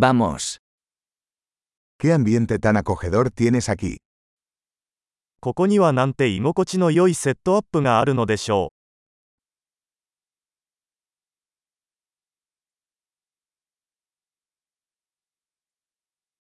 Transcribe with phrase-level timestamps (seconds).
[0.00, 0.61] Vamos.
[1.99, 3.97] ¿Qué ambiente tan acogedor tienes aquí?
[5.41, 8.71] ここにはなんて居心地の良いセットアップがあるのでしょ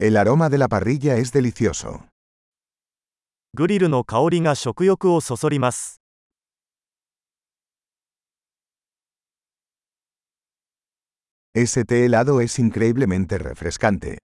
[0.00, 1.88] El aroma de la parrilla es delicioso.
[1.88, 2.00] う。
[3.54, 5.98] グリルの香りが食欲をそそります。
[11.59, 14.17] Ese té helado es increíblemente refrescante.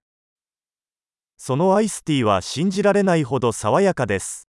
[1.38, 4.46] そのアイスティーは信じられないほど爽やかです。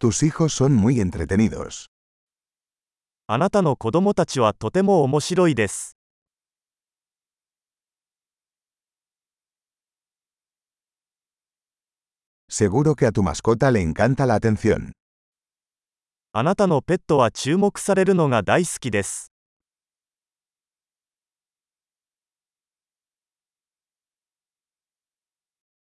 [0.00, 1.86] Tus hijos son muy entretenidos.
[3.28, 5.96] あなたの子供たちはとても面白いです。
[12.50, 14.92] Seguro que a tu mascota le encanta la atención.
[16.33, 19.31] あなたのペットは注目されるのが大好きです。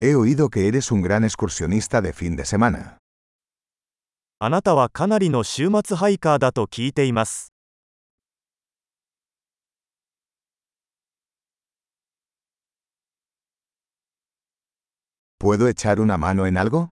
[0.01, 2.97] He oído que eres un gran excursionista de fin de semana.
[4.39, 7.53] あなたはかなりの週末ハイカーだと聞いています。
[15.39, 16.89] ¿Puedo echar una mano en algo?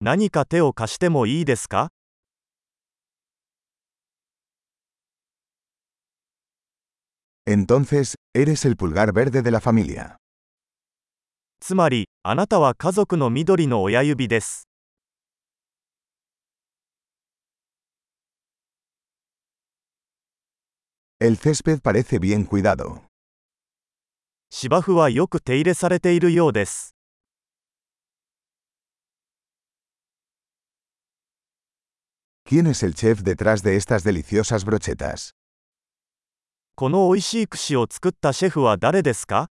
[0.00, 1.93] 何か手を貸してもいいですか
[7.45, 10.17] Entonces, eres el pulgar verde de la familia.
[11.59, 14.67] つまり、あなたは家族の緑の親指です。
[21.19, 23.01] El césped parece bien cuidado.
[24.51, 26.95] 芝生はよく手入れされているようです。
[32.45, 35.35] ¿Quién es el chef detrás de estas deliciosas brochetas?
[36.76, 39.48] この美味しい串を作ったシェフは誰ですか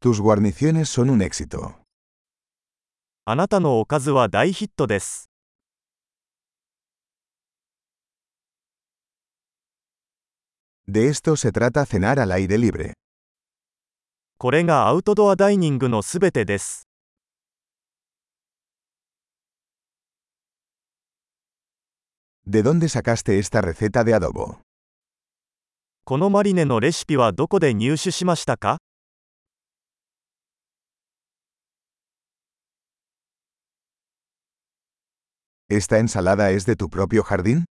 [0.00, 1.74] Tus guarniciones son un éxito.
[3.26, 5.28] あなたのおかずは大ヒットです。
[10.88, 12.94] De esto se trata cenar al aire libre.
[14.38, 16.88] これがアウトドアダイニングのすべてです。
[22.45, 24.61] ¿De dónde sacaste esta receta de adobo?
[26.05, 28.77] このマリネのレシピはどこで入手しましたか
[35.69, 37.65] ¿Esta ensalada es de tu propio jardín?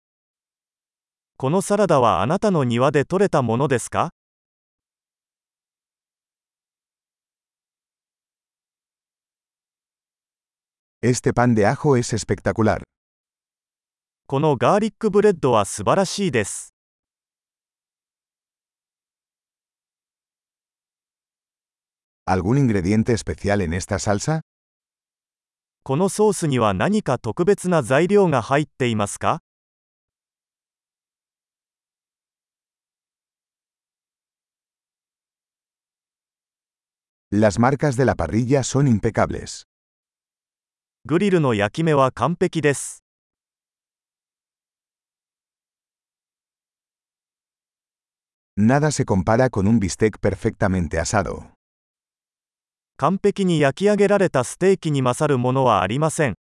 [1.38, 4.10] このサラダはあなたの庭で採れたものですか
[11.02, 12.82] Este pan de ajo es espectacular.
[14.31, 16.73] このガーリックブレッドは素晴らしいです。
[22.25, 24.39] ¿Algún ingrediente especial en esta salsa?
[25.83, 29.41] このソースには何か特別な材料が入っていますか
[37.33, 39.65] Las marcas de la parrilla son impecables.
[41.03, 43.00] グリルの焼き目は完璧です。
[48.57, 51.53] Nada se compara con un bistec perfectamente asado.
[52.97, 56.35] 完璧に焼き上げられたステーキに勝るものはありません。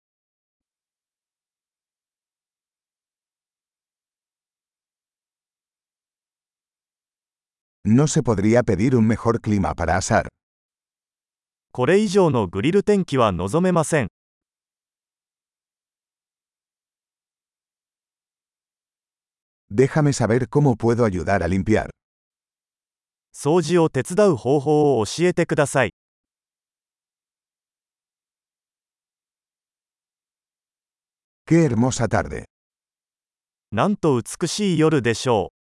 [7.85, 10.27] No se podría pedir un mejor clima para asar.
[11.71, 14.07] これ以上のグリル天気は望めません。
[19.79, 21.89] Déjame saber cómo puedo ayudar a limpiar.
[23.33, 25.93] 掃除を手伝う方法を教えてください。
[31.47, 32.43] ¡Qué hermosa tarde!
[33.71, 35.58] なんと美しい夜でしょう。